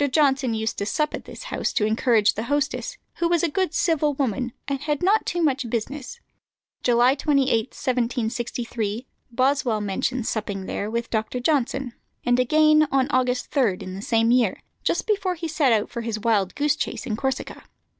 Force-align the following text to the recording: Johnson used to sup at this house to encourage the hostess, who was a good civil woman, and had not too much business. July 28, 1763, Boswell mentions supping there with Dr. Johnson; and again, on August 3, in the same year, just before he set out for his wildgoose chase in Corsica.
Johnson 0.11 0.55
used 0.55 0.79
to 0.79 0.85
sup 0.87 1.13
at 1.13 1.25
this 1.25 1.43
house 1.53 1.71
to 1.73 1.85
encourage 1.85 2.33
the 2.33 2.45
hostess, 2.49 2.97
who 3.17 3.27
was 3.29 3.43
a 3.43 3.47
good 3.47 3.71
civil 3.75 4.15
woman, 4.15 4.51
and 4.67 4.79
had 4.81 5.03
not 5.03 5.27
too 5.27 5.43
much 5.43 5.69
business. 5.69 6.19
July 6.81 7.13
28, 7.13 7.55
1763, 7.67 9.05
Boswell 9.29 9.79
mentions 9.79 10.27
supping 10.27 10.65
there 10.65 10.89
with 10.89 11.11
Dr. 11.11 11.39
Johnson; 11.39 11.93
and 12.25 12.39
again, 12.39 12.87
on 12.91 13.11
August 13.11 13.51
3, 13.51 13.77
in 13.81 13.93
the 13.93 14.01
same 14.01 14.31
year, 14.31 14.63
just 14.81 15.05
before 15.05 15.35
he 15.35 15.47
set 15.47 15.71
out 15.71 15.91
for 15.91 16.01
his 16.01 16.17
wildgoose 16.17 16.75
chase 16.77 17.05
in 17.05 17.15
Corsica. 17.15 17.63